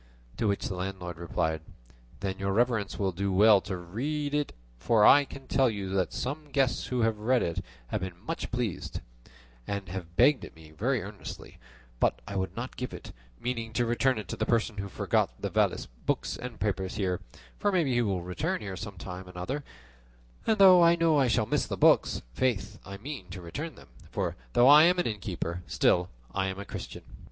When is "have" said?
7.01-7.19, 7.89-8.01, 9.89-10.15